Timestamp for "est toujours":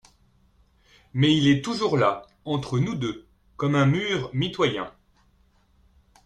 1.47-1.95